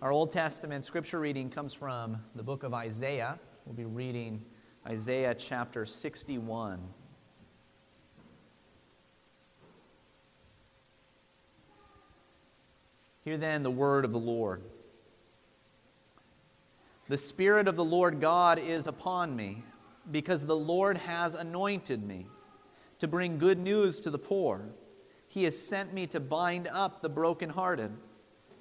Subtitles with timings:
[0.00, 3.36] Our Old Testament scripture reading comes from the book of Isaiah.
[3.66, 4.44] We'll be reading
[4.86, 6.80] Isaiah chapter 61.
[13.24, 14.62] Hear then the word of the Lord.
[17.08, 19.64] The Spirit of the Lord God is upon me,
[20.12, 22.28] because the Lord has anointed me
[23.00, 24.62] to bring good news to the poor.
[25.26, 27.90] He has sent me to bind up the brokenhearted,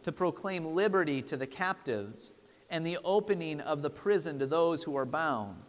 [0.07, 2.31] to proclaim liberty to the captives,
[2.69, 5.61] and the opening of the prison to those who are bound,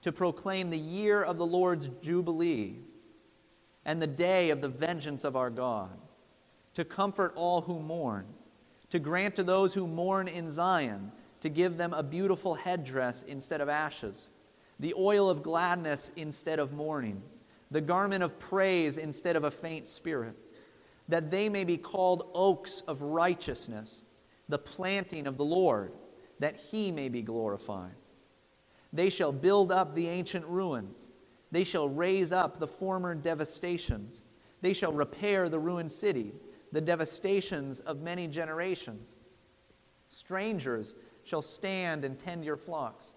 [0.00, 2.76] to proclaim the year of the Lord's jubilee,
[3.84, 5.90] and the day of the vengeance of our God
[6.72, 8.24] to comfort all who mourn,
[8.88, 11.12] to grant to those who mourn in Zion,
[11.42, 14.30] to give them a beautiful headdress instead of ashes,
[14.80, 17.20] the oil of gladness instead of mourning,
[17.70, 20.36] the garment of praise instead of a faint spirit,
[21.08, 24.04] that they may be called oaks of righteousness,
[24.48, 25.92] the planting of the Lord,
[26.38, 27.94] that he may be glorified.
[28.92, 31.12] They shall build up the ancient ruins.
[31.50, 34.22] They shall raise up the former devastations.
[34.60, 36.32] They shall repair the ruined city
[36.72, 39.16] the devastations of many generations.
[40.08, 43.14] Strangers shall stand and tend your flocks.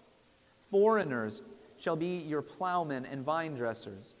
[0.70, 1.42] Foreigners
[1.78, 4.14] shall be your plowmen and vine dressers.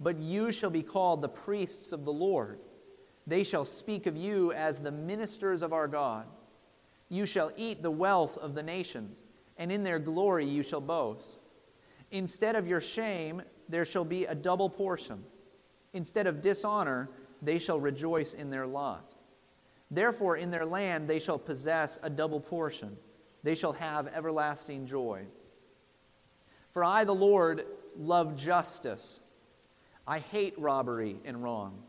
[0.00, 2.58] But you shall be called the priests of the Lord.
[3.26, 6.26] They shall speak of you as the ministers of our God.
[7.08, 9.24] You shall eat the wealth of the nations,
[9.58, 11.38] and in their glory you shall boast.
[12.10, 15.24] Instead of your shame, there shall be a double portion.
[15.92, 19.14] Instead of dishonor, they shall rejoice in their lot.
[19.90, 22.96] Therefore, in their land they shall possess a double portion.
[23.42, 25.24] They shall have everlasting joy.
[26.70, 29.22] For I, the Lord, love justice.
[30.06, 31.82] I hate robbery and wrong.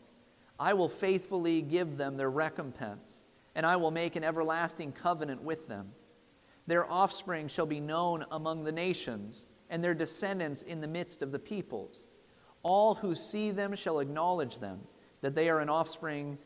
[0.60, 3.24] I will faithfully give them their recompense,
[3.56, 5.92] and I will make an everlasting covenant with them.
[6.68, 11.32] Their offspring shall be known among the nations, and their descendants in the midst of
[11.32, 12.08] the peoples.
[12.62, 14.82] All who see them shall acknowledge them
[15.22, 16.38] that they are an offspring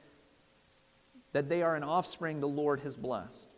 [1.34, 3.50] that they are an offspring the Lord has blessed.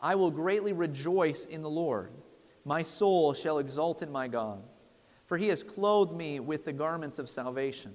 [0.00, 2.12] I will greatly rejoice in the Lord.
[2.64, 4.62] My soul shall exult in my God,
[5.24, 7.94] for he has clothed me with the garments of salvation.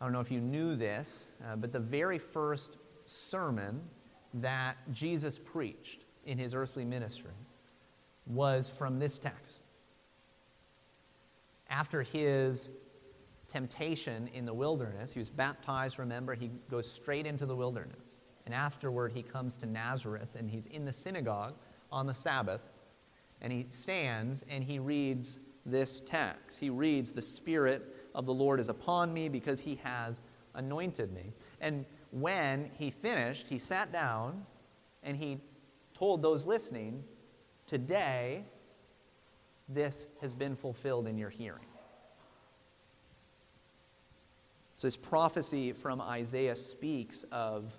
[0.00, 2.76] I don't know if you knew this, uh, but the very first
[3.06, 3.82] sermon
[4.34, 7.30] that Jesus preached in his earthly ministry
[8.26, 9.62] was from this text.
[11.70, 12.70] After his
[13.48, 15.12] temptation in the wilderness.
[15.12, 18.18] He was baptized, remember, he goes straight into the wilderness.
[18.44, 21.54] And afterward, he comes to Nazareth and he's in the synagogue
[21.90, 22.60] on the Sabbath.
[23.40, 26.60] And he stands and he reads this text.
[26.60, 30.22] He reads, The Spirit of the Lord is upon me because he has
[30.54, 31.34] anointed me.
[31.60, 34.44] And when he finished, he sat down
[35.02, 35.38] and he
[35.94, 37.04] told those listening,
[37.66, 38.44] Today,
[39.68, 41.66] this has been fulfilled in your hearing.
[44.76, 47.76] So, this prophecy from Isaiah speaks of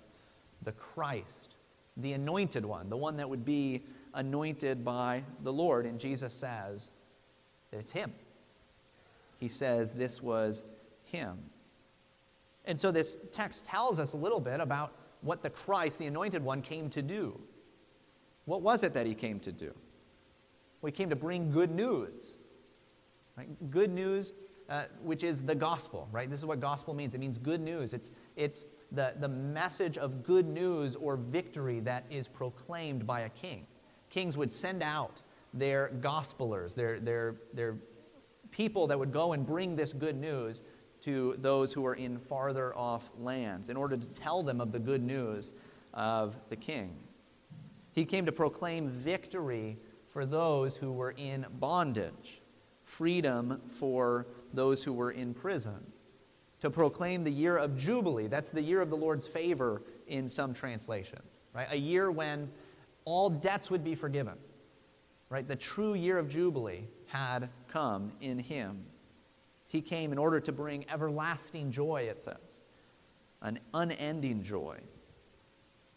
[0.62, 1.54] the Christ,
[1.96, 3.84] the anointed one, the one that would be
[4.14, 5.86] anointed by the Lord.
[5.86, 6.90] And Jesus says
[7.70, 8.12] that it's him.
[9.38, 10.64] He says this was
[11.04, 11.38] him.
[12.64, 16.44] And so, this text tells us a little bit about what the Christ, the anointed
[16.44, 17.40] one, came to do.
[18.44, 19.72] What was it that he came to do?
[20.80, 22.36] Well, he came to bring good news.
[23.36, 23.48] Right?
[23.70, 24.32] Good news
[24.68, 26.28] uh, which is the gospel, right?
[26.28, 27.14] This is what gospel means.
[27.14, 27.94] It means good news.
[27.94, 33.30] It's, it's the, the message of good news or victory that is proclaimed by a
[33.30, 33.66] king.
[34.10, 35.22] Kings would send out
[35.54, 37.76] their gospelers, their, their, their
[38.50, 40.62] people that would go and bring this good news
[41.00, 44.78] to those who are in farther off lands in order to tell them of the
[44.78, 45.52] good news
[45.94, 46.96] of the king.
[47.92, 49.78] He came to proclaim victory
[50.08, 52.40] for those who were in bondage,
[52.84, 55.92] freedom for those who were in prison,
[56.60, 58.26] to proclaim the year of Jubilee.
[58.26, 61.68] That's the year of the Lord's favor in some translations, right?
[61.70, 62.50] A year when
[63.04, 64.34] all debts would be forgiven,
[65.28, 65.46] right?
[65.46, 68.84] The true year of Jubilee had come in him.
[69.66, 72.60] He came in order to bring everlasting joy, it says,
[73.42, 74.78] an unending joy.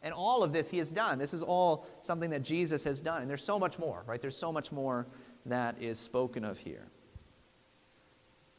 [0.04, 1.20] And all of this he has done.
[1.20, 3.22] This is all something that Jesus has done.
[3.22, 4.20] And there's so much more, right?
[4.20, 5.06] There's so much more
[5.46, 6.88] that is spoken of here.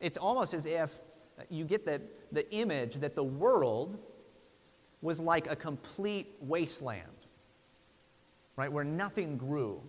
[0.00, 0.92] It's almost as if
[1.48, 2.00] you get the,
[2.30, 3.98] the image that the world
[5.00, 7.02] was like a complete wasteland,
[8.56, 9.82] right, where nothing grew.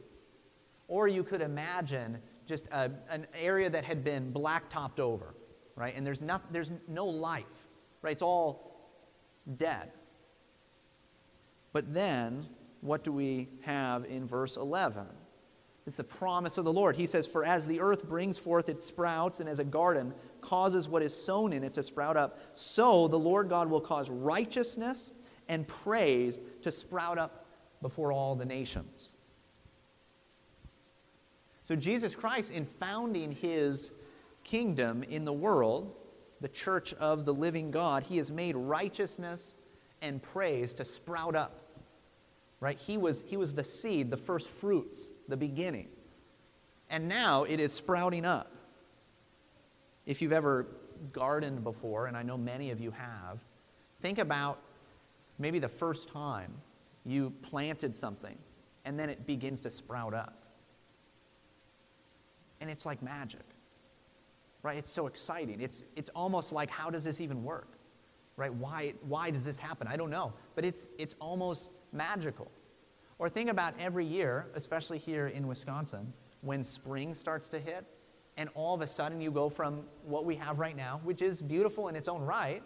[0.87, 5.35] Or you could imagine just a, an area that had been blacktopped over,
[5.75, 7.67] right, and there's, not, there's no life,
[8.01, 8.11] right?
[8.11, 8.91] It's all
[9.57, 9.91] dead.
[11.71, 12.45] But then,
[12.81, 15.07] what do we have in verse 11?
[15.85, 16.95] It's the promise of the Lord.
[16.95, 20.87] He says, For as the earth brings forth its sprouts, and as a garden causes
[20.87, 25.11] what is sown in it to sprout up, so the Lord God will cause righteousness
[25.49, 27.45] and praise to sprout up
[27.81, 29.12] before all the nations.
[31.65, 33.91] So, Jesus Christ, in founding his
[34.43, 35.95] kingdom in the world,
[36.41, 39.53] the church of the living God, he has made righteousness
[40.01, 41.61] and praise to sprout up.
[42.59, 42.77] Right?
[42.77, 45.87] He was, he was the seed, the first fruits the beginning.
[46.89, 48.51] And now it is sprouting up.
[50.05, 50.67] If you've ever
[51.11, 53.39] gardened before, and I know many of you have,
[54.01, 54.59] think about
[55.39, 56.53] maybe the first time
[57.05, 58.37] you planted something
[58.85, 60.42] and then it begins to sprout up.
[62.63, 63.43] And it's like magic,
[64.61, 64.77] right?
[64.77, 65.59] It's so exciting.
[65.59, 67.67] It's, it's almost like, how does this even work?
[68.37, 68.53] Right?
[68.53, 69.85] Why, why does this happen?
[69.85, 70.31] I don't know.
[70.55, 72.49] But it's, it's almost magical.
[73.19, 77.83] Or think about every year, especially here in Wisconsin, when spring starts to hit,
[78.37, 81.41] and all of a sudden you go from what we have right now, which is
[81.41, 82.63] beautiful in its own right,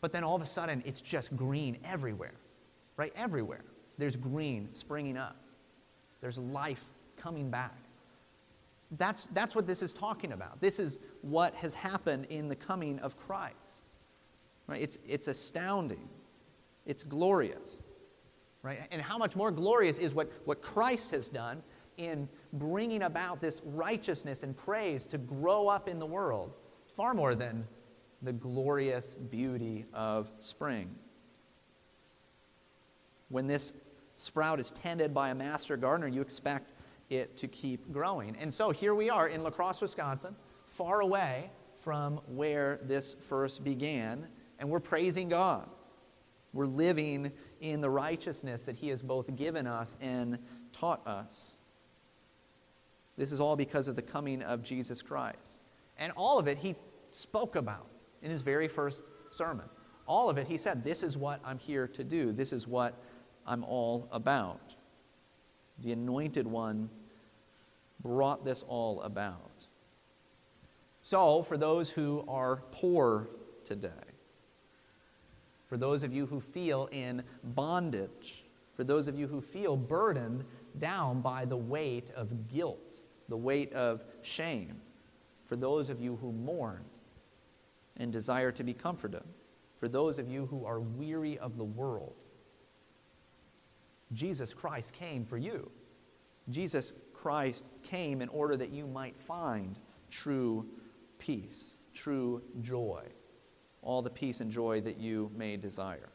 [0.00, 2.36] but then all of a sudden it's just green everywhere,
[2.96, 3.12] right?
[3.16, 3.64] Everywhere.
[3.98, 5.36] There's green springing up,
[6.22, 6.82] there's life
[7.18, 7.83] coming back.
[8.96, 10.60] That's, that's what this is talking about.
[10.60, 13.82] This is what has happened in the coming of Christ.
[14.66, 14.80] Right?
[14.80, 16.08] It's, it's astounding.
[16.86, 17.82] It's glorious
[18.64, 18.80] right?
[18.90, 21.62] And how much more glorious is what, what Christ has done
[21.98, 26.54] in bringing about this righteousness and praise to grow up in the world,
[26.96, 27.68] far more than
[28.22, 30.92] the glorious beauty of spring.
[33.28, 33.74] When this
[34.16, 36.72] sprout is tended by a master gardener, you expect
[37.10, 38.36] it to keep growing.
[38.36, 40.34] And so here we are in La Crosse, Wisconsin,
[40.66, 44.26] far away from where this first began,
[44.58, 45.68] and we're praising God.
[46.52, 50.38] We're living in the righteousness that He has both given us and
[50.72, 51.58] taught us.
[53.16, 55.58] This is all because of the coming of Jesus Christ.
[55.98, 56.76] And all of it He
[57.10, 57.88] spoke about
[58.22, 59.66] in His very first sermon.
[60.06, 62.94] All of it He said, This is what I'm here to do, this is what
[63.46, 64.73] I'm all about.
[65.82, 66.88] The Anointed One
[68.02, 69.66] brought this all about.
[71.02, 73.28] So, for those who are poor
[73.64, 73.90] today,
[75.68, 80.44] for those of you who feel in bondage, for those of you who feel burdened
[80.78, 84.80] down by the weight of guilt, the weight of shame,
[85.44, 86.84] for those of you who mourn
[87.96, 89.22] and desire to be comforted,
[89.76, 92.23] for those of you who are weary of the world.
[94.14, 95.70] Jesus Christ came for you.
[96.48, 99.78] Jesus Christ came in order that you might find
[100.10, 100.66] true
[101.18, 103.04] peace, true joy
[103.84, 106.08] all the peace and joy that you may desire.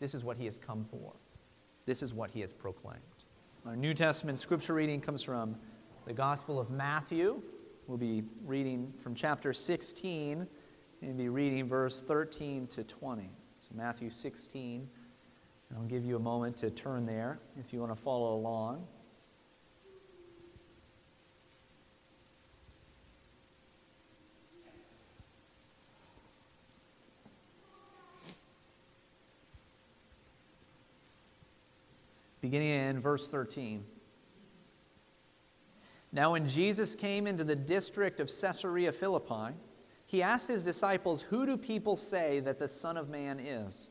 [0.00, 1.12] This is what he has come for.
[1.86, 3.00] This is what he has proclaimed.
[3.64, 5.56] Our New Testament scripture reading comes from
[6.04, 7.40] the Gospel of Matthew.
[7.86, 10.46] We'll be reading from chapter 16
[11.00, 13.30] and be reading verse 13 to 20.
[13.60, 14.88] So, Matthew 16.
[15.74, 18.86] I'll give you a moment to turn there if you want to follow along.
[32.50, 33.84] beginning in verse 13.
[36.12, 39.56] Now, when Jesus came into the district of Caesarea Philippi,
[40.06, 43.90] he asked his disciples, Who do people say that the Son of Man is?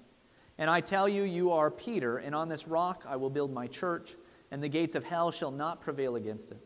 [0.61, 3.65] And I tell you, you are Peter, and on this rock I will build my
[3.65, 4.13] church,
[4.51, 6.59] and the gates of hell shall not prevail against it.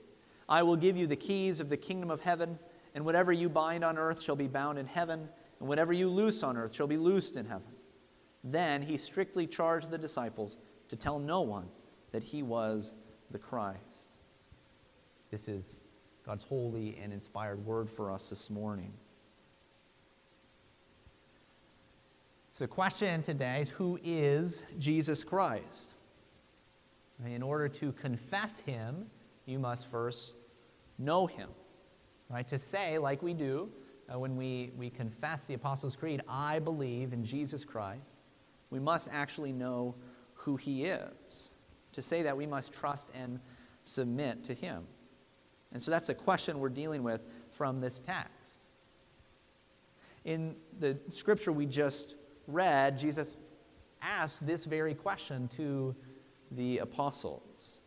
[0.49, 2.59] I will give you the keys of the kingdom of heaven,
[2.93, 5.29] and whatever you bind on earth shall be bound in heaven,
[5.61, 7.71] and whatever you loose on earth shall be loosed in heaven.
[8.43, 10.57] Then he strictly charged the disciples
[10.89, 11.69] to tell no one
[12.11, 12.95] that he was
[13.31, 14.17] the Christ.
[15.31, 15.79] This is
[16.25, 18.91] God's holy and inspired word for us this morning.
[22.55, 25.91] So, the question today is Who is Jesus Christ?
[27.25, 29.07] In order to confess him,
[29.45, 30.35] you must first
[30.97, 31.49] know him.
[32.29, 32.47] Right?
[32.47, 33.69] To say, like we do
[34.07, 38.21] uh, when we, we confess the Apostles' Creed, I believe in Jesus Christ,
[38.69, 39.93] we must actually know
[40.35, 41.55] who he is.
[41.91, 43.41] To say that, we must trust and
[43.83, 44.87] submit to him.
[45.73, 47.19] And so that's a question we're dealing with
[47.51, 48.63] from this text.
[50.23, 52.15] In the scripture we just
[52.47, 53.35] read, Jesus
[54.01, 55.95] asked this very question to
[56.51, 57.81] the apostles.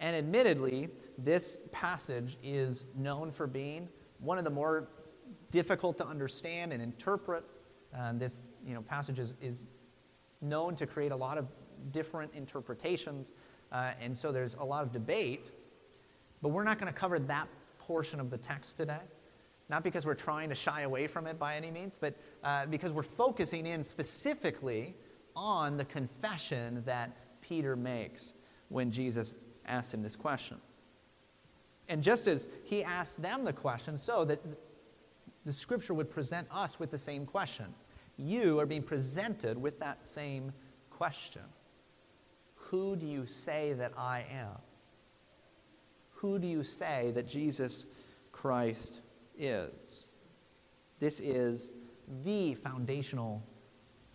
[0.00, 4.88] And admittedly, this passage is known for being one of the more
[5.50, 7.44] difficult to understand and interpret.
[7.92, 9.66] And this you know, passage is, is
[10.40, 11.46] known to create a lot of
[11.92, 13.32] different interpretations.
[13.70, 15.52] Uh, and so there's a lot of debate.
[16.42, 19.00] But we're not going to cover that portion of the text today.
[19.68, 22.92] Not because we're trying to shy away from it by any means, but uh, because
[22.92, 24.94] we're focusing in specifically
[25.34, 28.34] on the confession that Peter makes
[28.68, 29.34] when Jesus
[29.66, 30.58] asks him this question.
[31.88, 34.40] And just as he asked them the question, so that
[35.44, 37.66] the scripture would present us with the same question.
[38.16, 40.52] You are being presented with that same
[40.90, 41.42] question
[42.54, 44.56] Who do you say that I am?
[46.16, 47.86] Who do you say that Jesus
[48.32, 49.00] Christ
[49.38, 50.08] is?
[50.98, 51.70] This is
[52.24, 53.42] the foundational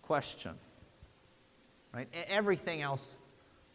[0.02, 0.54] question.
[1.92, 2.08] Right?
[2.28, 3.18] Everything else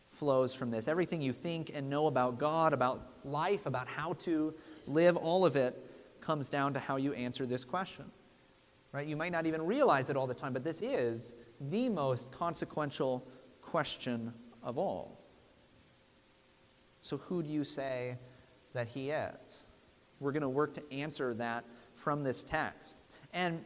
[0.09, 0.87] flows from this.
[0.87, 4.53] Everything you think and know about God, about life, about how to
[4.87, 5.75] live, all of it
[6.21, 8.05] comes down to how you answer this question.
[8.91, 9.07] Right?
[9.07, 11.33] You might not even realize it all the time, but this is
[11.69, 13.27] the most consequential
[13.61, 14.33] question
[14.63, 15.19] of all.
[17.01, 18.17] So, who do you say
[18.73, 19.64] that he is?
[20.19, 22.97] We're going to work to answer that from this text.
[23.33, 23.63] And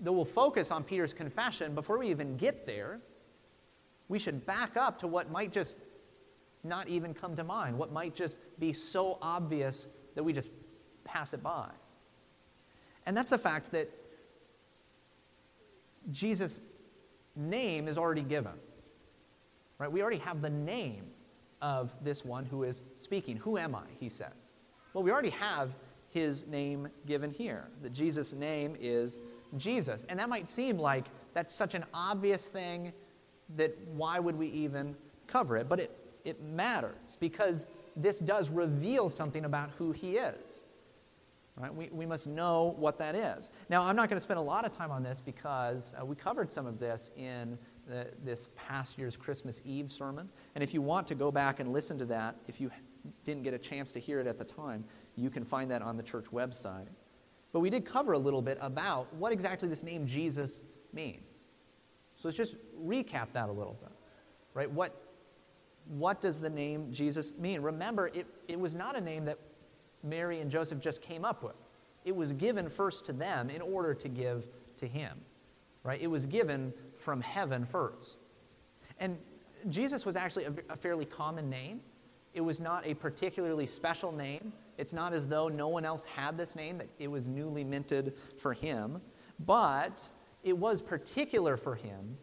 [0.00, 3.00] though we'll focus on Peter's confession, before we even get there,
[4.08, 5.76] we should back up to what might just
[6.64, 10.50] not even come to mind, what might just be so obvious that we just
[11.04, 11.68] pass it by.
[13.06, 13.90] And that's the fact that
[16.10, 16.60] Jesus'
[17.34, 18.52] name is already given.
[19.78, 19.90] Right?
[19.90, 21.04] We already have the name
[21.60, 23.36] of this one who is speaking.
[23.38, 23.84] Who am I?
[23.98, 24.52] He says.
[24.94, 25.74] Well, we already have
[26.12, 27.68] his name given here.
[27.82, 29.18] That Jesus' name is
[29.56, 30.04] Jesus.
[30.08, 32.92] And that might seem like that's such an obvious thing
[33.56, 35.68] that why would we even cover it?
[35.68, 35.90] But it,
[36.24, 37.66] it matters because
[37.96, 40.62] this does reveal something about who he is.
[41.56, 41.74] Right?
[41.74, 43.50] We, we must know what that is.
[43.68, 46.16] Now, I'm not going to spend a lot of time on this because uh, we
[46.16, 50.30] covered some of this in the, this past year's Christmas Eve sermon.
[50.54, 52.70] And if you want to go back and listen to that, if you
[53.24, 54.84] didn't get a chance to hear it at the time,
[55.16, 56.88] you can find that on the church website.
[57.52, 61.46] But we did cover a little bit about what exactly this name Jesus means.
[62.16, 63.92] So let's just recap that a little bit.
[64.54, 64.70] Right?
[64.70, 64.94] What,
[65.88, 67.60] what does the name Jesus mean?
[67.60, 69.38] Remember, it, it was not a name that
[70.02, 71.56] Mary and Joseph just came up with.
[72.04, 74.46] It was given first to them in order to give
[74.78, 75.20] to him.
[75.84, 76.00] Right?
[76.00, 78.18] It was given from heaven first.
[78.98, 79.18] And
[79.68, 81.80] Jesus was actually a, a fairly common name.
[82.34, 84.52] It was not a particularly special name.
[84.78, 88.14] It's not as though no one else had this name, that it was newly minted
[88.38, 89.00] for him.
[89.44, 90.02] But
[90.42, 92.16] it was particular for him.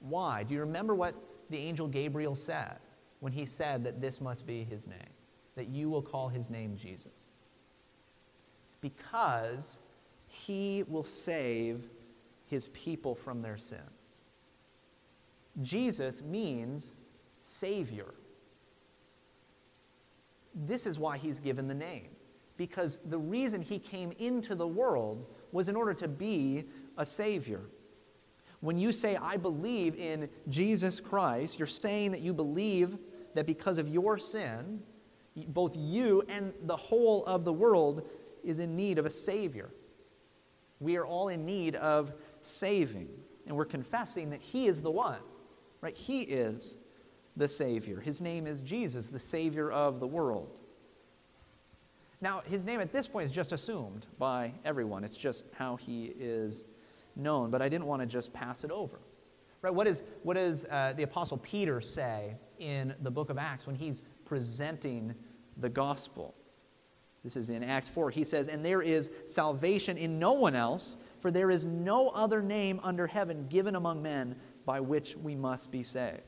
[0.00, 0.42] Why?
[0.42, 1.14] Do you remember what
[1.50, 2.78] the angel Gabriel said
[3.20, 4.98] when he said that this must be his name?
[5.56, 7.28] That you will call his name Jesus?
[8.66, 9.78] It's because
[10.26, 11.88] he will save
[12.46, 13.82] his people from their sins.
[15.60, 16.94] Jesus means
[17.40, 18.14] Savior.
[20.54, 22.08] This is why he's given the name.
[22.56, 26.64] Because the reason he came into the world was in order to be
[26.98, 27.62] a Savior.
[28.60, 32.98] When you say, I believe in Jesus Christ, you're saying that you believe
[33.34, 34.82] that because of your sin,
[35.48, 38.08] both you and the whole of the world
[38.44, 39.70] is in need of a Savior.
[40.80, 43.08] We are all in need of saving.
[43.46, 45.20] And we're confessing that He is the one,
[45.80, 45.96] right?
[45.96, 46.76] He is
[47.40, 47.98] the Savior.
[48.00, 50.60] His name is Jesus, the Savior of the world.
[52.20, 55.04] Now, his name at this point is just assumed by everyone.
[55.04, 56.66] It's just how he is
[57.16, 57.50] known.
[57.50, 59.00] But I didn't want to just pass it over.
[59.62, 59.72] Right?
[59.72, 63.74] What, is, what does uh, the Apostle Peter say in the book of Acts when
[63.74, 65.14] he's presenting
[65.56, 66.34] the gospel?
[67.22, 68.10] This is in Acts 4.
[68.10, 72.42] He says, And there is salvation in no one else, for there is no other
[72.42, 76.20] name under heaven given among men by which we must be saved.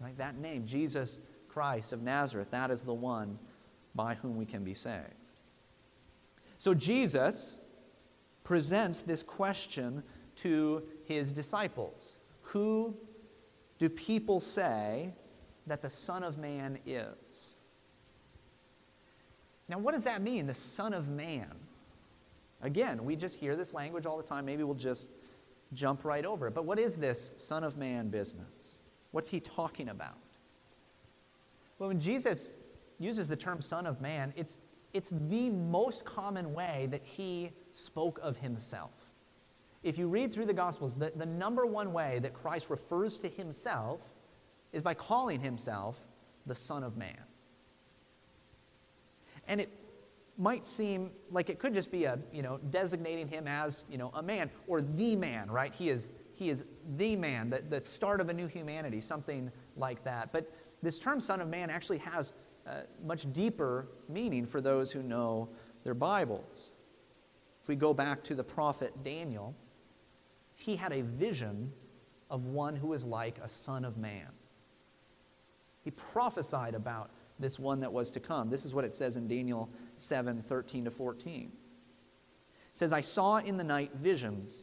[0.00, 0.16] Right?
[0.16, 3.38] That name, Jesus Christ of Nazareth, that is the one
[3.94, 5.14] by whom we can be saved.
[6.58, 7.56] So Jesus
[8.44, 10.02] presents this question
[10.36, 12.96] to his disciples Who
[13.78, 15.14] do people say
[15.66, 17.56] that the Son of Man is?
[19.68, 21.52] Now, what does that mean, the Son of Man?
[22.62, 24.46] Again, we just hear this language all the time.
[24.46, 25.10] Maybe we'll just
[25.74, 26.54] jump right over it.
[26.54, 28.77] But what is this Son of Man business?
[29.10, 30.18] What's he talking about?
[31.78, 32.50] Well, when Jesus
[32.98, 34.56] uses the term Son of Man, it's,
[34.92, 38.92] it's the most common way that he spoke of himself.
[39.82, 43.28] If you read through the Gospels, the, the number one way that Christ refers to
[43.28, 44.10] himself
[44.72, 46.04] is by calling himself
[46.46, 47.18] the Son of Man.
[49.46, 49.70] And it
[50.36, 54.10] might seem like it could just be a, you know, designating him as, you know,
[54.14, 55.74] a man or the man, right?
[55.74, 56.62] He is, he is
[56.96, 60.32] the man, the, the start of a new humanity, something like that.
[60.32, 60.52] But
[60.82, 62.32] this term Son of Man actually has
[62.64, 65.48] uh, much deeper meaning for those who know
[65.82, 66.70] their Bibles.
[67.60, 69.56] If we go back to the prophet Daniel,
[70.54, 71.72] he had a vision
[72.30, 74.28] of one who was like a son of man.
[75.82, 78.48] He prophesied about this one that was to come.
[78.48, 81.50] This is what it says in Daniel 7 13 to 14.
[82.70, 84.62] It says, I saw in the night visions,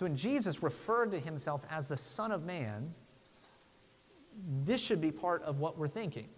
[0.00, 2.94] So when Jesus referred to himself as the Son of Man,
[4.64, 6.30] this should be part of what we're thinking,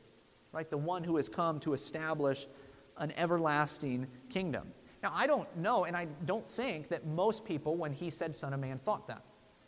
[0.51, 0.69] right?
[0.69, 2.49] The one who has come to establish
[2.97, 4.67] an everlasting kingdom.
[5.01, 8.53] Now, I don't know, and I don't think that most people, when he said Son
[8.53, 9.23] of Man, thought that.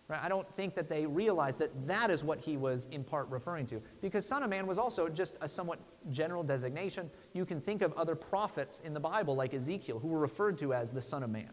[0.08, 0.18] Right?
[0.20, 3.68] I don't think that they realized that that is what he was in part referring
[3.68, 3.80] to.
[4.00, 5.78] Because Son of Man was also just a somewhat
[6.10, 7.08] general designation.
[7.32, 10.74] You can think of other prophets in the Bible, like Ezekiel, who were referred to
[10.74, 11.52] as the Son of Man.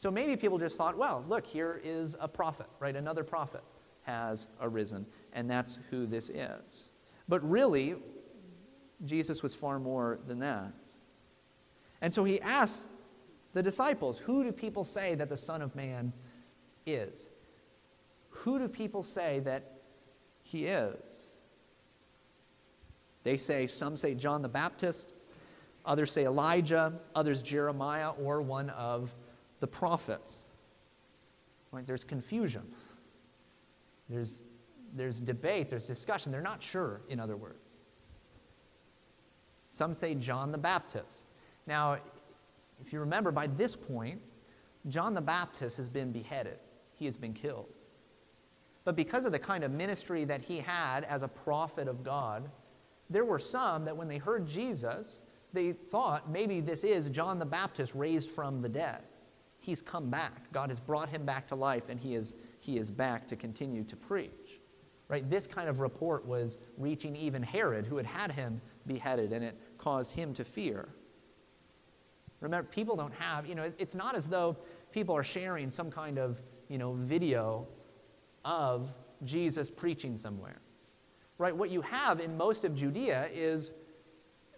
[0.00, 2.96] So maybe people just thought, well, look, here is a prophet, right?
[2.96, 3.62] Another prophet
[4.04, 6.90] has arisen, and that's who this is.
[7.28, 7.96] But really,
[9.04, 10.72] Jesus was far more than that.
[12.00, 12.88] And so he asked
[13.52, 16.14] the disciples, Who do people say that the Son of Man
[16.86, 17.28] is?
[18.30, 19.82] Who do people say that
[20.42, 21.34] he is?
[23.22, 25.12] They say, some say John the Baptist,
[25.84, 29.14] others say Elijah, others Jeremiah, or one of
[29.60, 30.48] the prophets.
[31.70, 31.86] Right?
[31.86, 32.62] There's confusion.
[34.08, 34.42] There's,
[34.94, 36.32] there's debate, there's discussion.
[36.32, 37.78] They're not sure, in other words.
[39.68, 41.26] Some say John the Baptist.
[41.66, 41.98] Now,
[42.80, 44.20] if you remember, by this point,
[44.88, 46.58] John the Baptist has been beheaded,
[46.94, 47.68] he has been killed.
[48.84, 52.50] But because of the kind of ministry that he had as a prophet of God,
[53.10, 55.20] there were some that when they heard Jesus,
[55.52, 59.02] they thought maybe this is John the Baptist raised from the dead.
[59.60, 60.50] He's come back.
[60.52, 63.84] God has brought him back to life, and he is, he is back to continue
[63.84, 64.60] to preach.
[65.08, 65.28] Right?
[65.28, 69.56] This kind of report was reaching even Herod, who had had him beheaded, and it
[69.76, 70.88] caused him to fear.
[72.40, 74.56] Remember, people don't have, you know, it's not as though
[74.92, 77.66] people are sharing some kind of, you know, video
[78.44, 78.94] of
[79.24, 80.60] Jesus preaching somewhere.
[81.36, 81.54] Right?
[81.54, 83.74] What you have in most of Judea is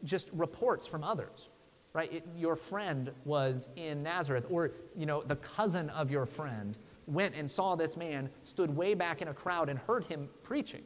[0.04, 1.48] just reports from others.
[1.94, 2.12] Right?
[2.12, 7.34] It, your friend was in Nazareth, or, you know, the cousin of your friend went
[7.34, 10.82] and saw this man, stood way back in a crowd, and heard him preaching.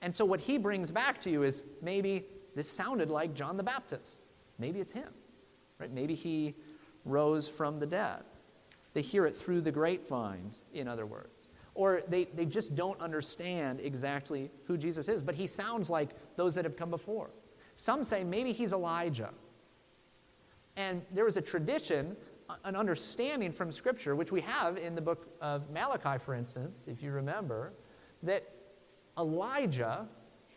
[0.00, 3.62] And so what he brings back to you is maybe this sounded like John the
[3.62, 4.18] Baptist.
[4.58, 5.08] Maybe it's him.
[5.78, 5.92] Right?
[5.92, 6.54] Maybe he
[7.04, 8.22] rose from the dead.
[8.94, 11.48] They hear it through the grapevine, in other words.
[11.74, 16.54] Or they, they just don't understand exactly who Jesus is, but he sounds like those
[16.54, 17.30] that have come before.
[17.76, 19.32] Some say maybe he's Elijah.
[20.76, 22.16] And there was a tradition,
[22.64, 27.02] an understanding from Scripture, which we have in the book of Malachi, for instance, if
[27.02, 27.72] you remember,
[28.22, 28.48] that
[29.18, 30.06] Elijah,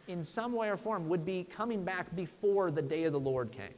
[0.07, 3.51] in some way or form, would be coming back before the day of the Lord
[3.51, 3.75] came.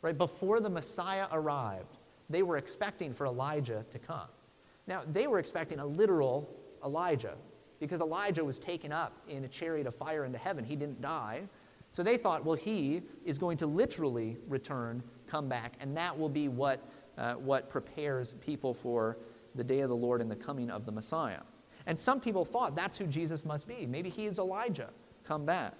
[0.00, 0.16] Right?
[0.16, 4.28] Before the Messiah arrived, they were expecting for Elijah to come.
[4.86, 6.48] Now, they were expecting a literal
[6.84, 7.36] Elijah
[7.78, 10.64] because Elijah was taken up in a chariot of fire into heaven.
[10.64, 11.42] He didn't die.
[11.90, 15.02] So they thought, well, he is going to literally return,
[15.32, 19.16] come back, and that will be what, uh, what prepares people for
[19.54, 21.40] the day of the Lord and the coming of the Messiah.
[21.86, 23.86] And some people thought that's who Jesus must be.
[23.86, 24.90] Maybe he is Elijah,
[25.24, 25.74] come back.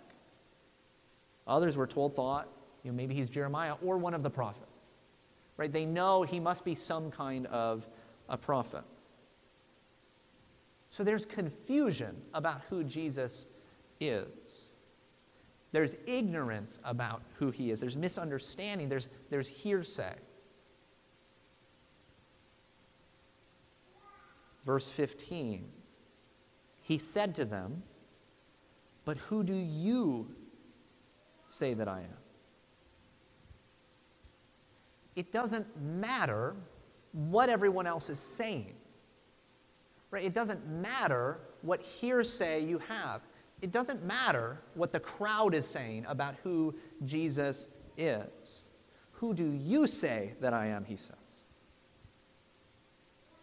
[1.47, 2.49] Others were told, thought,
[2.83, 4.89] you know, maybe he's Jeremiah or one of the prophets.
[5.59, 5.71] Right?
[5.71, 7.87] They know he must be some kind of
[8.31, 8.85] a prophet.
[10.91, 13.49] So there's confusion about who Jesus
[14.01, 14.62] is.
[15.73, 17.81] There's ignorance about who he is.
[17.81, 18.89] There's misunderstanding.
[18.89, 20.15] There's, there's hearsay.
[24.65, 25.67] Verse 15
[26.83, 27.83] He said to them,
[29.05, 30.29] But who do you
[31.47, 32.17] say that I am?
[35.17, 36.55] It doesn't matter
[37.13, 38.75] what everyone else is saying.
[40.11, 40.25] Right?
[40.25, 43.23] It doesn't matter what hearsay you have.
[43.63, 48.67] It doesn't matter what the crowd is saying about who Jesus is.
[49.13, 51.17] Who do you say that I am, he says.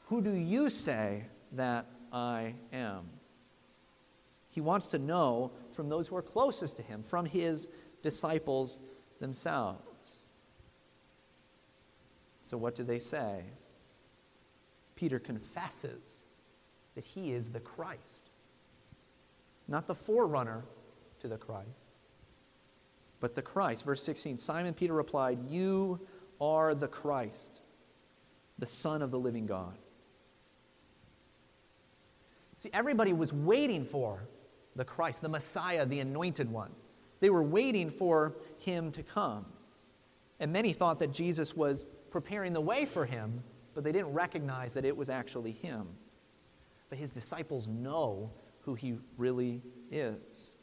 [0.07, 3.09] Who do you say that I am?
[4.49, 7.69] He wants to know from those who are closest to him, from his
[8.03, 8.79] disciples
[9.19, 10.23] themselves.
[12.43, 13.43] So, what do they say?
[14.95, 16.25] Peter confesses
[16.95, 18.28] that he is the Christ,
[19.69, 20.65] not the forerunner
[21.19, 21.85] to the Christ,
[23.19, 23.85] but the Christ.
[23.85, 26.01] Verse 16 Simon Peter replied, You
[26.41, 27.61] are the Christ,
[28.57, 29.77] the Son of the living God.
[32.57, 34.27] See, everybody was waiting for
[34.75, 36.71] the Christ, the Messiah, the anointed one.
[37.19, 39.45] They were waiting for him to come.
[40.39, 44.73] And many thought that Jesus was preparing the way for him, but they didn't recognize
[44.73, 45.87] that it was actually him.
[46.89, 50.53] But his disciples know who he really is.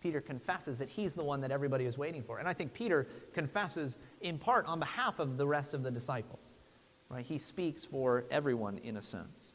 [0.00, 2.38] Peter confesses that he's the one that everybody is waiting for.
[2.38, 6.52] And I think Peter confesses in part on behalf of the rest of the disciples.
[7.08, 7.24] Right?
[7.24, 9.54] He speaks for everyone in a sense.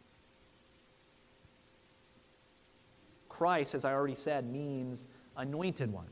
[3.29, 5.05] Christ, as I already said, means
[5.37, 6.09] anointed one,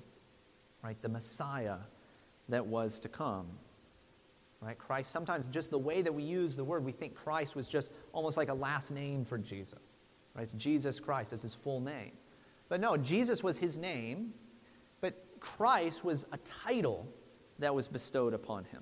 [0.81, 0.99] right?
[1.01, 1.77] The Messiah
[2.47, 3.47] that was to come.
[4.61, 4.77] Right?
[4.77, 7.91] Christ, sometimes just the way that we use the word, we think Christ was just
[8.13, 9.93] almost like a last name for Jesus.
[10.39, 10.43] Right?
[10.43, 12.13] It's Jesus Christ, it's his full name.
[12.69, 14.33] But no, Jesus was his name,
[15.01, 17.05] but Christ was a title
[17.59, 18.81] that was bestowed upon him.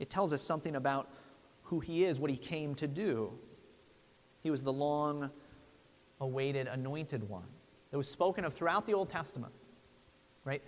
[0.00, 1.08] It tells us something about
[1.62, 3.30] who he is, what he came to do.
[4.42, 5.30] He was the long
[6.20, 7.46] awaited anointed one
[7.92, 9.52] that was spoken of throughout the Old Testament.
[10.44, 10.64] Right?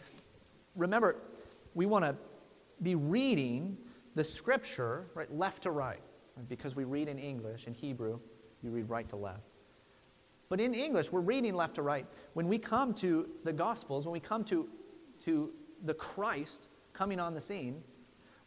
[0.76, 1.16] Remember,
[1.74, 2.14] we want to
[2.80, 3.78] be reading
[4.14, 6.02] the scripture right left to right
[6.48, 8.20] because we read in English in Hebrew
[8.62, 9.42] you read right to left
[10.48, 14.12] but in english we're reading left to right when we come to the gospels when
[14.12, 14.68] we come to
[15.20, 15.52] to
[15.84, 17.82] the christ coming on the scene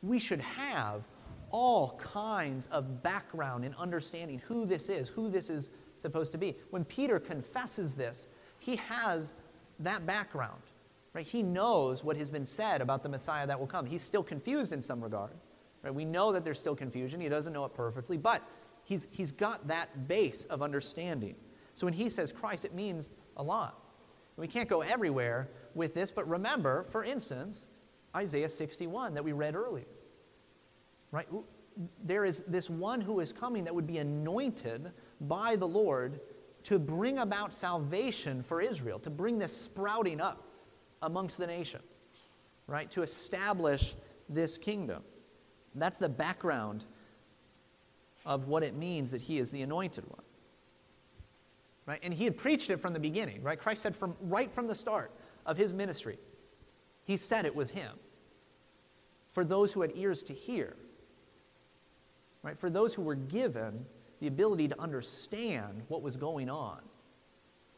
[0.01, 1.07] we should have
[1.51, 5.69] all kinds of background and understanding who this is who this is
[6.01, 6.57] supposed to be.
[6.71, 8.27] When Peter confesses this,
[8.59, 9.35] he has
[9.79, 10.61] that background.
[11.13, 11.25] Right?
[11.25, 13.85] He knows what has been said about the Messiah that will come.
[13.85, 15.31] He's still confused in some regard.
[15.83, 15.93] Right?
[15.93, 17.19] We know that there's still confusion.
[17.19, 18.41] He doesn't know it perfectly, but
[18.83, 21.35] he's, he's got that base of understanding.
[21.73, 23.77] So when he says Christ, it means a lot.
[24.37, 27.67] We can't go everywhere with this, but remember, for instance,
[28.15, 29.85] Isaiah 61 that we read earlier.
[31.11, 31.27] Right?
[32.03, 34.91] There is this one who is coming that would be anointed
[35.21, 36.19] by the Lord
[36.63, 40.47] to bring about salvation for Israel, to bring this sprouting up
[41.01, 42.01] amongst the nations,
[42.67, 42.89] right?
[42.91, 43.95] To establish
[44.29, 45.03] this kingdom.
[45.75, 46.85] That's the background
[48.25, 50.21] of what it means that he is the anointed one.
[51.85, 51.99] Right?
[52.03, 53.59] And he had preached it from the beginning, right?
[53.59, 55.11] Christ said from right from the start
[55.45, 56.17] of his ministry,
[57.03, 57.91] he said it was him.
[59.29, 60.75] For those who had ears to hear,
[62.43, 62.57] right?
[62.57, 63.85] For those who were given
[64.21, 66.79] the ability to understand what was going on.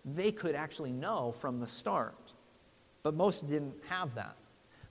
[0.06, 2.34] They could actually know from the start.
[3.02, 4.36] But most didn't have that.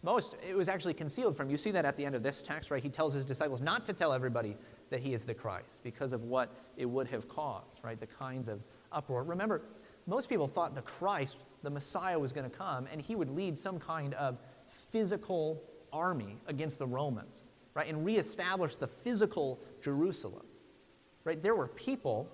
[0.02, 1.48] Most, it was actually concealed from.
[1.48, 2.82] You see that at the end of this text, right?
[2.82, 4.56] He tells his disciples not to tell everybody
[4.92, 7.98] that he is the Christ because of what it would have caused, right?
[7.98, 9.24] The kinds of uproar.
[9.24, 9.62] Remember,
[10.06, 13.58] most people thought the Christ, the Messiah, was going to come and he would lead
[13.58, 17.88] some kind of physical army against the Romans, right?
[17.88, 20.44] And reestablish the physical Jerusalem.
[21.24, 21.42] Right?
[21.42, 22.28] There were people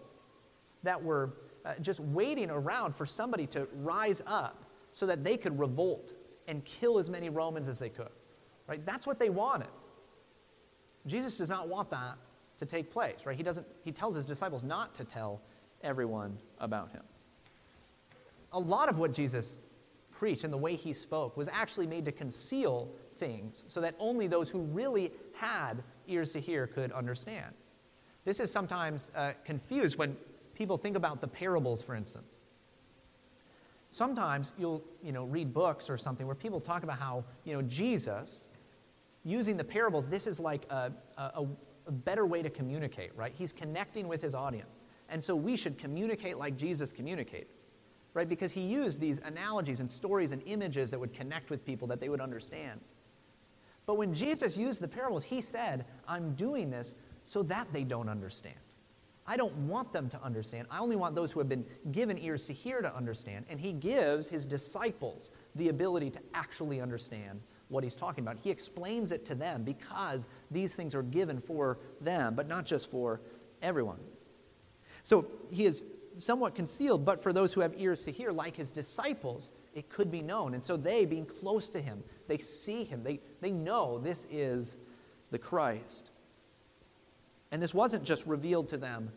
[0.82, 5.56] that were uh, just waiting around for somebody to rise up so that they could
[5.58, 6.12] revolt
[6.48, 8.10] and kill as many Romans as they could.
[8.66, 8.84] Right?
[8.84, 9.68] That's what they wanted.
[11.06, 12.18] Jesus does not want that
[12.58, 13.36] to take place, right?
[13.36, 15.40] He doesn't he tells his disciples not to tell
[15.82, 17.02] everyone about him.
[18.52, 19.58] A lot of what Jesus
[20.10, 24.26] preached and the way he spoke was actually made to conceal things so that only
[24.26, 27.54] those who really had ears to hear could understand.
[28.24, 30.16] This is sometimes uh, confused when
[30.54, 32.38] people think about the parables, for instance.
[33.90, 37.62] sometimes you'll you know, read books or something where people talk about how you know,
[37.62, 38.44] Jesus,
[39.24, 41.46] using the parables, this is like a, a,
[41.88, 43.32] a better way to communicate, right?
[43.34, 44.82] He's connecting with his audience.
[45.08, 47.48] And so we should communicate like Jesus communicated,
[48.14, 48.28] right?
[48.28, 52.00] Because he used these analogies and stories and images that would connect with people that
[52.00, 52.80] they would understand.
[53.86, 58.10] But when Jesus used the parables, he said, I'm doing this so that they don't
[58.10, 58.56] understand.
[59.26, 60.68] I don't want them to understand.
[60.70, 63.46] I only want those who have been given ears to hear to understand.
[63.48, 68.38] And he gives his disciples the ability to actually understand what he's talking about.
[68.38, 72.90] He explains it to them because these things are given for them, but not just
[72.90, 73.20] for
[73.62, 73.98] everyone.
[75.02, 75.84] So he is
[76.16, 80.10] somewhat concealed, but for those who have ears to hear, like his disciples, it could
[80.10, 80.54] be known.
[80.54, 84.76] And so they, being close to him, they see him, they, they know this is
[85.30, 86.10] the Christ.
[87.50, 89.10] And this wasn't just revealed to them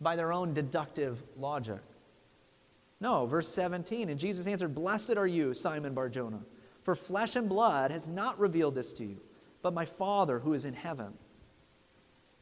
[0.00, 1.80] by their own deductive logic.
[3.00, 6.40] No, verse 17, and Jesus answered, Blessed are you, Simon Barjona,
[6.90, 9.20] for flesh and blood has not revealed this to you,
[9.62, 11.14] but my Father who is in heaven.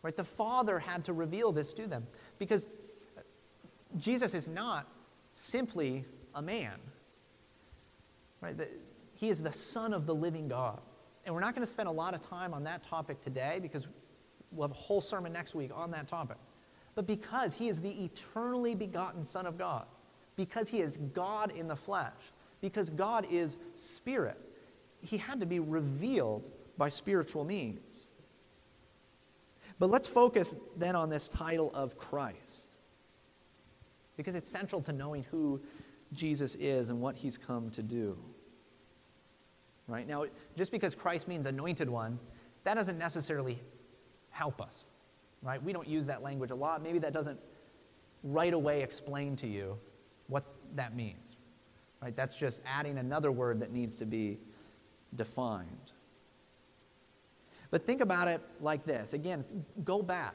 [0.03, 0.17] Right?
[0.17, 2.07] The Father had to reveal this to them
[2.39, 2.67] because
[3.99, 4.87] Jesus is not
[5.35, 6.79] simply a man.
[8.41, 8.57] Right?
[8.57, 8.69] The,
[9.15, 10.81] he is the Son of the living God.
[11.27, 13.87] And we're not going to spend a lot of time on that topic today because
[14.53, 16.39] We'll have a whole sermon next week on that topic.
[16.95, 19.85] But because he is the eternally begotten Son of God,
[20.37, 22.13] because he is God in the flesh,
[22.61, 24.39] because God is spirit,
[25.01, 28.09] he had to be revealed by spiritual means.
[29.79, 32.77] But let's focus then on this title of Christ,
[34.17, 35.61] because it's central to knowing who
[36.13, 38.19] Jesus is and what he's come to do.
[39.87, 40.07] Right?
[40.07, 42.19] Now, just because Christ means anointed one,
[42.65, 43.59] that doesn't necessarily
[44.31, 44.85] help us,
[45.43, 45.63] right?
[45.63, 46.83] We don't use that language a lot.
[46.83, 47.41] Maybe that doesn't
[48.23, 49.79] right away explain to you
[50.27, 50.45] what
[50.75, 51.37] that means,
[52.03, 52.15] right?
[52.15, 54.39] That's just adding another word that needs to be
[55.15, 55.93] defined.
[57.71, 59.13] But think about it like this.
[59.13, 59.45] Again,
[59.85, 60.35] go back.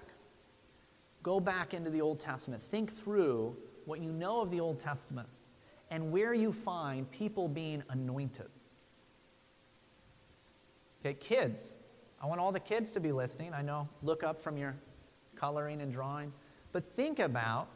[1.23, 2.61] Go back into the Old Testament.
[2.61, 5.27] Think through what you know of the Old Testament
[5.89, 8.49] and where you find people being anointed.
[11.01, 11.73] Okay, kids,
[12.21, 13.53] I want all the kids to be listening.
[13.53, 14.75] I know, look up from your
[15.35, 16.31] coloring and drawing.
[16.71, 17.67] But think about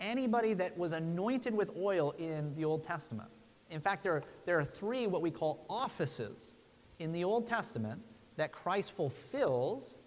[0.00, 3.28] anybody that was anointed with oil in the Old Testament.
[3.70, 6.54] In fact, there are, there are three what we call offices
[6.98, 8.00] in the Old Testament
[8.36, 9.98] that Christ fulfills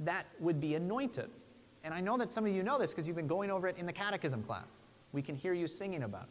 [0.00, 1.30] that would be anointed.
[1.82, 3.76] And I know that some of you know this because you've been going over it
[3.78, 4.82] in the catechism class.
[5.12, 6.28] We can hear you singing about it.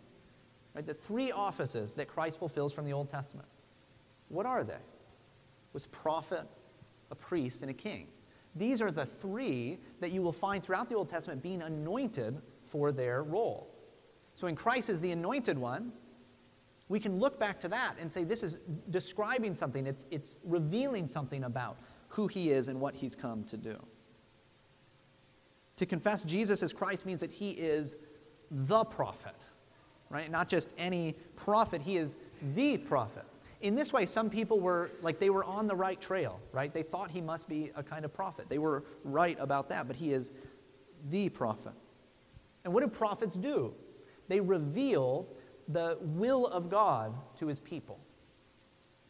[0.75, 0.85] Right?
[0.85, 3.47] The three offices that Christ fulfills from the Old Testament.
[4.29, 4.79] What are they?
[5.73, 6.45] was prophet,
[7.11, 8.07] a priest, and a king.
[8.55, 12.91] These are the three that you will find throughout the Old Testament being anointed for
[12.91, 13.73] their role.
[14.35, 15.91] So in Christ is the anointed one,
[16.89, 18.57] we can look back to that and say this is
[18.89, 21.77] describing something, it's, it's revealing something about
[22.09, 23.77] who he is and what he's come to do.
[25.77, 27.95] To confess Jesus as Christ means that he is
[28.51, 29.35] the prophet,
[30.09, 30.29] right?
[30.29, 32.17] Not just any prophet, he is
[32.53, 33.25] the prophet
[33.63, 36.71] in this way, some people were like they were on the right trail, right?
[36.71, 38.49] They thought he must be a kind of prophet.
[38.49, 40.33] They were right about that, but he is
[41.09, 41.71] the prophet.
[42.65, 43.73] And what do prophets do?
[44.27, 45.27] They reveal
[45.69, 47.99] the will of God to his people.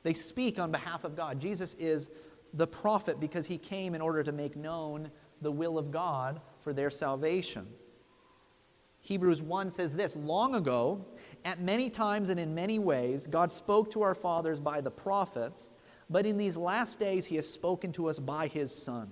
[0.03, 1.39] They speak on behalf of God.
[1.39, 2.11] Jesus is
[2.53, 5.09] the prophet because he came in order to make known
[5.41, 7.67] the will of God for their salvation.
[9.01, 11.05] Hebrews 1 says this Long ago,
[11.45, 15.69] at many times and in many ways, God spoke to our fathers by the prophets,
[16.09, 19.11] but in these last days, He has spoken to us by His Son.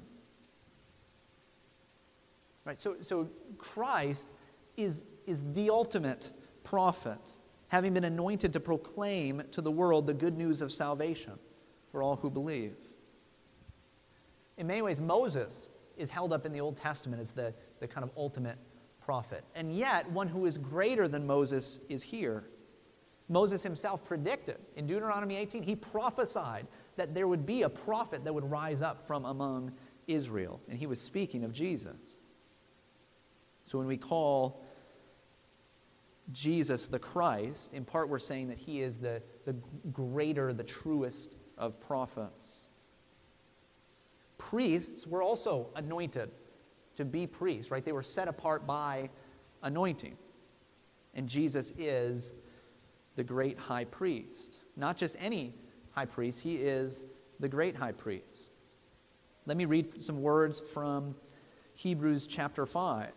[2.63, 2.79] Right?
[2.79, 4.29] So, so Christ
[4.77, 6.31] is, is the ultimate
[6.63, 7.19] prophet,
[7.67, 11.33] having been anointed to proclaim to the world the good news of salvation
[11.87, 12.75] for all who believe.
[14.57, 18.03] In many ways, Moses is held up in the Old Testament as the, the kind
[18.03, 18.57] of ultimate
[19.01, 19.43] prophet.
[19.55, 22.45] And yet, one who is greater than Moses is here.
[23.29, 28.33] Moses himself predicted in Deuteronomy 18, he prophesied that there would be a prophet that
[28.33, 29.71] would rise up from among
[30.07, 30.61] Israel.
[30.67, 32.19] And he was speaking of Jesus.
[33.65, 34.61] So when we call
[36.31, 39.53] Jesus the Christ, in part we're saying that he is the, the
[39.91, 42.67] greater, the truest of prophets.
[44.37, 46.31] Priests were also anointed
[46.95, 47.83] to be priests, right?
[47.83, 49.09] They were set apart by
[49.63, 50.17] anointing.
[51.13, 52.33] And Jesus is
[53.15, 54.61] the great high priest.
[54.75, 55.53] Not just any
[55.91, 57.03] high priest, he is
[57.39, 58.49] the great high priest.
[59.45, 61.15] Let me read some words from
[61.73, 63.07] Hebrews chapter 5.
[63.07, 63.13] It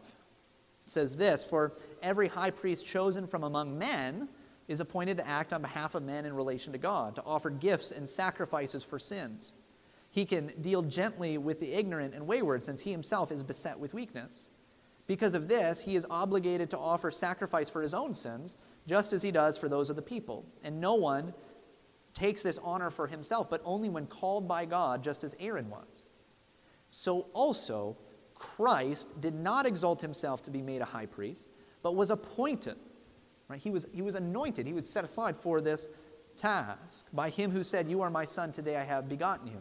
[0.87, 4.29] says this For every high priest chosen from among men
[4.67, 7.91] is appointed to act on behalf of men in relation to God, to offer gifts
[7.91, 9.53] and sacrifices for sins.
[10.14, 13.94] He can deal gently with the ignorant and wayward, since he himself is beset with
[13.94, 14.48] weakness.
[15.09, 18.55] Because of this, he is obligated to offer sacrifice for his own sins,
[18.87, 20.46] just as he does for those of the people.
[20.62, 21.35] And no one
[22.14, 26.05] takes this honor for himself, but only when called by God, just as Aaron was.
[26.90, 27.96] So also,
[28.37, 31.48] Christ did not exalt himself to be made a high priest,
[31.83, 32.77] but was appointed.
[33.48, 33.59] Right?
[33.59, 35.88] He, was, he was anointed, he was set aside for this
[36.37, 39.61] task by him who said, You are my son, today I have begotten you.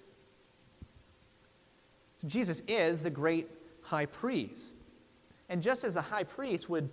[2.21, 3.49] So Jesus is the great
[3.81, 4.75] high priest.
[5.49, 6.89] And just as a high priest would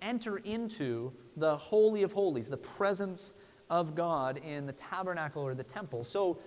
[0.00, 3.34] enter into the Holy of Holies, the presence
[3.68, 6.38] of God in the tabernacle or the temple, so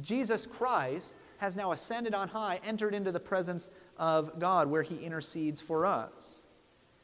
[0.00, 4.96] Jesus Christ has now ascended on high, entered into the presence of God where he
[4.96, 6.44] intercedes for us.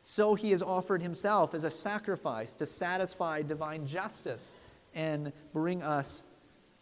[0.03, 4.53] So he has offered himself as a sacrifice to satisfy divine justice
[4.95, 6.23] and bring us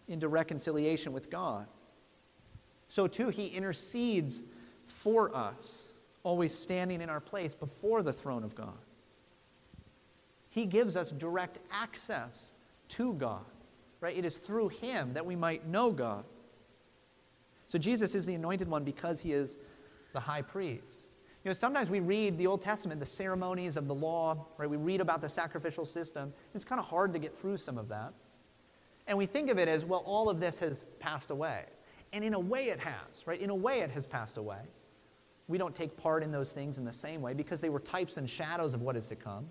[0.07, 1.66] into reconciliation with God.
[2.88, 4.42] So too, he intercedes
[4.87, 8.79] for us always standing in our place before the throne of God.
[10.49, 12.53] He gives us direct access
[12.90, 13.44] to God,
[14.01, 14.16] right?
[14.16, 16.25] It is through him that we might know God.
[17.66, 19.57] So Jesus is the anointed one because he is
[20.12, 21.09] the high priest.
[21.44, 24.68] You know, sometimes we read the Old Testament, the ceremonies of the law, right?
[24.68, 26.33] We read about the sacrificial system.
[26.55, 28.12] It's kind of hard to get through some of that.
[29.07, 31.66] And we think of it as, well, all of this has passed away.
[32.12, 33.40] And in a way it has, right?
[33.40, 34.61] In a way it has passed away.
[35.49, 38.16] We don't take part in those things in the same way because they were types
[38.16, 39.49] and shadows of what is to come.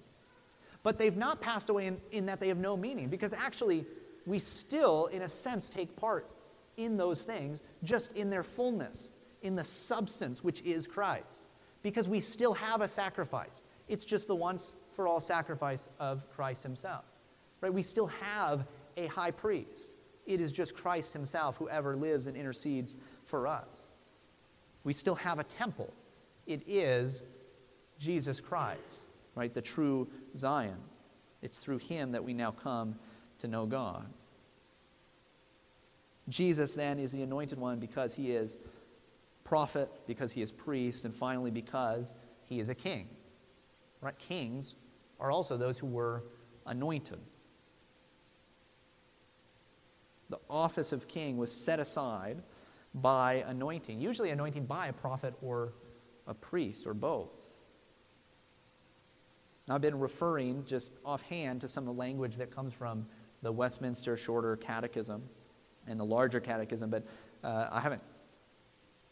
[0.84, 3.86] But they've not passed away in, in that they have no meaning because actually
[4.26, 6.30] we still, in a sense, take part
[6.78, 9.10] in those things just in their fullness,
[9.42, 11.48] in the substance which is Christ.
[11.82, 13.62] Because we still have a sacrifice.
[13.88, 17.06] It's just the once for all sacrifice of Christ himself.
[17.62, 17.74] Right?
[17.74, 18.66] We still have
[18.98, 19.95] a high priest.
[20.26, 23.90] It is just Christ himself who ever lives and intercedes for us.
[24.84, 25.92] We still have a temple.
[26.48, 27.24] It is
[28.00, 29.02] Jesus Christ,
[29.36, 29.54] right?
[29.54, 30.78] The true Zion.
[31.42, 32.96] It's through him that we now come
[33.40, 34.06] to know God.
[36.28, 38.58] Jesus then is the anointed one because he is
[39.44, 42.14] prophet, because he is priest, and finally because
[42.46, 43.08] he is a king.
[44.02, 44.18] Right?
[44.18, 44.76] Kings
[45.20, 46.24] are also those who were
[46.66, 47.20] anointed.
[50.30, 52.42] The office of king was set aside
[52.94, 55.74] by anointing, usually anointing by a prophet or
[56.28, 57.30] a priest or both.
[59.68, 63.08] Now, I've been referring just offhand to some of the language that comes from
[63.42, 65.24] the Westminster Shorter Catechism
[65.88, 67.04] and the larger catechism, but
[67.44, 68.02] uh, I haven't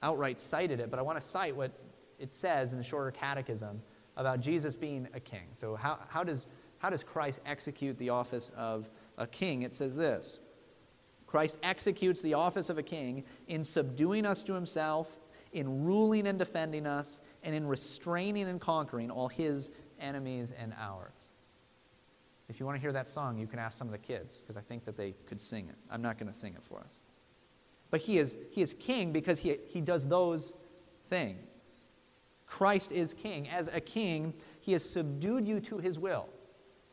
[0.02, 1.72] outright cited it, but I want to cite what
[2.20, 3.82] it says in the Shorter Catechism
[4.16, 5.48] about Jesus being a king.
[5.54, 6.48] So, how, how, does,
[6.78, 9.64] how does Christ execute the office of a king?
[9.64, 10.40] It says this
[11.34, 15.20] Christ executes the office of a king in subduing us to himself,
[15.52, 21.32] in ruling and defending us, and in restraining and conquering all his enemies and ours.
[22.50, 24.58] If you want to hear that song, you can ask some of the kids, because
[24.58, 25.76] I think that they could sing it.
[25.90, 27.02] I'm not going to sing it for us.
[27.90, 30.54] But he is, he is king because he, he does those
[31.08, 31.40] things.
[32.46, 33.50] Christ is king.
[33.50, 36.30] As a king, he has subdued you to his will.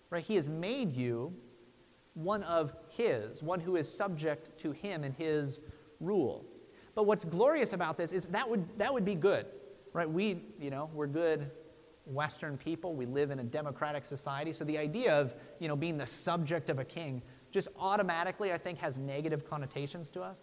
[0.08, 0.24] Right?
[0.24, 1.34] He has made you
[2.14, 5.60] one of his, one who is subject to him and his
[6.00, 6.44] rule.
[6.94, 9.46] But what's glorious about this is that would, that would be good,
[9.92, 10.10] right?
[10.10, 11.50] We, you know, we're good
[12.06, 12.94] Western people.
[12.94, 14.52] We live in a democratic society.
[14.52, 18.58] So the idea of, you know, being the subject of a king just automatically, I
[18.58, 20.42] think, has negative connotations to us.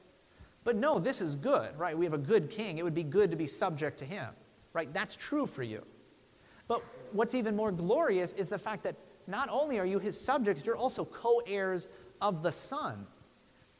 [0.63, 1.97] But no, this is good, right?
[1.97, 2.77] We have a good king.
[2.77, 4.27] It would be good to be subject to him,
[4.73, 4.93] right?
[4.93, 5.85] That's true for you.
[6.67, 8.95] But what's even more glorious is the fact that
[9.27, 11.89] not only are you his subjects, you're also co heirs
[12.21, 13.05] of the Son.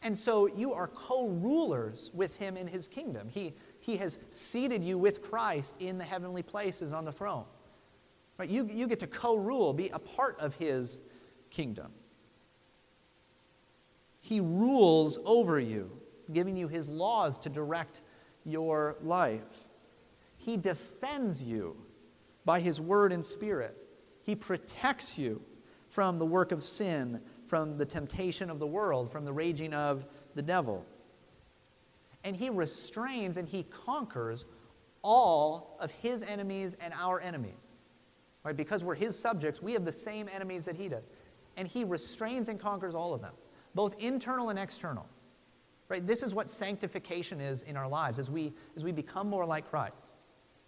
[0.03, 3.29] And so you are co rulers with him in his kingdom.
[3.29, 7.45] He, he has seated you with Christ in the heavenly places on the throne.
[8.37, 8.49] Right?
[8.49, 10.99] You, you get to co rule, be a part of his
[11.49, 11.91] kingdom.
[14.19, 15.89] He rules over you,
[16.31, 18.01] giving you his laws to direct
[18.43, 19.69] your life.
[20.35, 21.77] He defends you
[22.45, 23.75] by his word and spirit.
[24.27, 25.41] He protects you
[25.87, 30.05] from the work of sin, from the temptation of the world, from the raging of
[30.35, 30.85] the devil.
[32.25, 34.43] And he restrains and he conquers
[35.01, 37.53] all of his enemies and our enemies.
[38.43, 38.55] Right?
[38.55, 41.07] Because we're his subjects, we have the same enemies that he does.
[41.55, 43.33] And he restrains and conquers all of them,
[43.75, 45.07] both internal and external.
[45.87, 46.05] Right?
[46.05, 49.69] This is what sanctification is in our lives as we, as we become more like
[49.69, 50.15] Christ.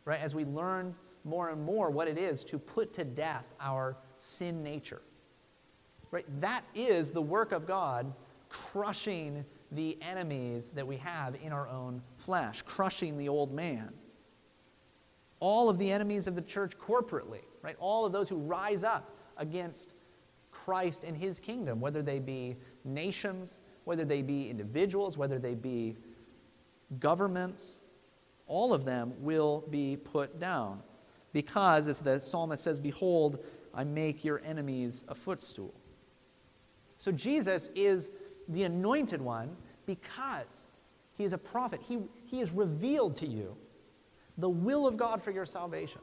[0.06, 0.22] Right?
[0.22, 4.64] As we learn more and more what it is to put to death our sin
[4.64, 5.02] nature.
[6.12, 6.26] Right?
[6.42, 8.14] That is the work of God
[8.50, 13.94] crushing the enemies that we have in our own flesh, crushing the old man.
[15.40, 17.76] All of the enemies of the church corporately, right?
[17.80, 19.94] All of those who rise up against
[20.52, 25.96] Christ and his kingdom, whether they be nations, whether they be individuals, whether they be
[27.00, 27.80] governments,
[28.48, 30.82] all of them will be put down.
[31.34, 35.74] Because, as the psalmist says, Behold, I make your enemies a footstool.
[36.98, 38.10] So Jesus is
[38.48, 39.56] the anointed one
[39.86, 40.66] because
[41.14, 41.82] he is a prophet.
[41.88, 43.56] He, he has revealed to you
[44.38, 46.02] the will of God for your salvation.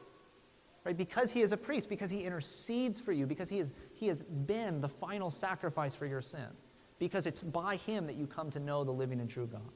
[0.85, 0.97] Right?
[0.97, 4.23] Because he is a priest, because he intercedes for you, because he, is, he has
[4.23, 8.61] been the final sacrifice for your sins, because it's by him that you come to
[8.61, 9.73] know the living and true God.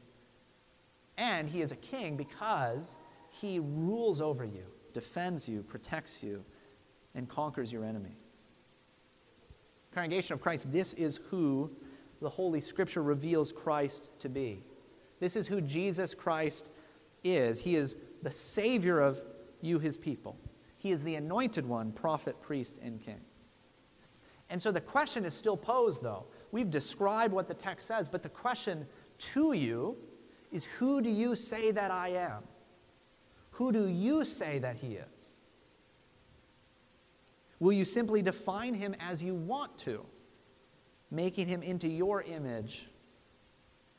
[1.18, 2.96] And he is a king because
[3.28, 6.45] he rules over you, defends you, protects you,
[7.14, 8.14] and conquers your enemies.
[9.93, 11.70] Congregation of Christ, this is who
[12.20, 14.62] the Holy Scripture reveals Christ to be.
[15.18, 16.70] This is who Jesus Christ
[17.24, 17.61] is.
[17.61, 19.20] He is the Savior of
[19.61, 20.36] you, his people.
[20.76, 23.20] He is the anointed one, prophet, priest, and king.
[24.49, 26.26] And so the question is still posed, though.
[26.53, 28.86] We've described what the text says, but the question
[29.18, 29.97] to you
[30.51, 32.43] is who do you say that I am?
[33.61, 35.34] Who do you say that he is?
[37.58, 40.06] Will you simply define him as you want to,
[41.11, 42.88] making him into your image,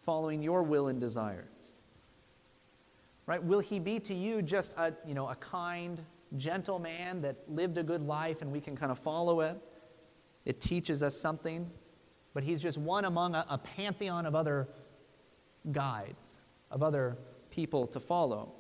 [0.01, 1.76] following your will and desires?
[3.28, 3.43] Right?
[3.43, 6.03] Will he be to you just a, you know, a kind,
[6.38, 9.62] gentle man that lived a good life and we can kind of follow it?
[10.43, 11.70] It teaches us something,
[12.34, 14.70] but he's just one among a, a pantheon of other
[15.72, 16.38] guides,
[16.72, 17.16] of other
[17.51, 18.55] people to follow.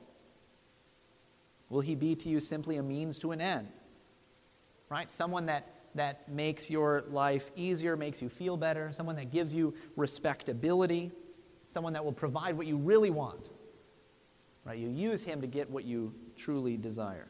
[1.71, 3.69] Will he be to you simply a means to an end?
[4.91, 5.09] right?
[5.09, 9.73] Someone that, that makes your life easier, makes you feel better, someone that gives you
[9.95, 11.11] respectability,
[11.65, 13.49] someone that will provide what you really want,
[14.65, 14.77] right?
[14.77, 17.29] You use him to get what you truly desire.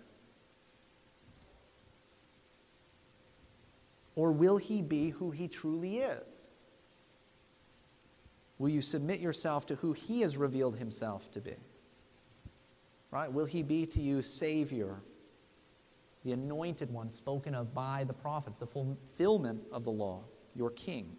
[4.16, 6.50] Or will he be who he truly is?
[8.58, 11.56] Will you submit yourself to who he has revealed himself to be?
[13.12, 13.32] Right?
[13.32, 15.02] Will he be to you Savior,
[16.24, 20.24] the anointed one spoken of by the prophets, the fulfillment of the law,
[20.56, 21.16] your king.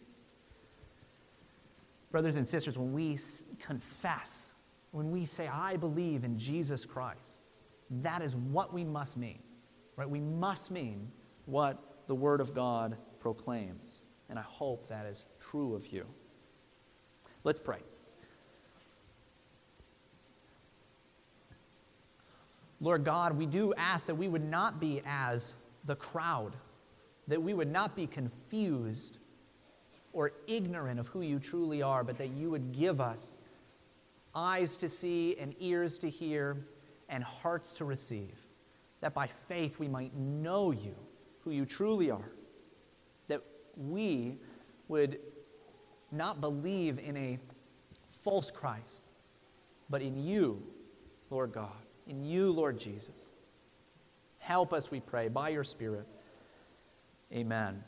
[2.10, 3.18] Brothers and sisters, when we
[3.58, 4.52] confess,
[4.90, 7.38] when we say, I believe in Jesus Christ,
[7.90, 9.40] that is what we must mean.
[9.96, 10.08] Right?
[10.08, 11.10] We must mean
[11.46, 14.04] what the Word of God proclaims.
[14.28, 16.06] And I hope that is true of you.
[17.44, 17.78] Let's pray.
[22.82, 25.54] Lord God, we do ask that we would not be as
[25.84, 26.56] the crowd,
[27.28, 29.18] that we would not be confused
[30.12, 33.36] or ignorant of who you truly are, but that you would give us
[34.34, 36.66] eyes to see and ears to hear
[37.08, 38.36] and hearts to receive,
[39.00, 40.96] that by faith we might know you,
[41.44, 42.32] who you truly are,
[43.28, 43.42] that
[43.76, 44.38] we
[44.88, 45.20] would
[46.10, 47.38] not believe in a
[48.08, 49.06] false Christ,
[49.88, 50.60] but in you,
[51.30, 53.30] Lord God in you, Lord Jesus.
[54.38, 56.06] Help us, we pray, by your Spirit.
[57.32, 57.82] Amen.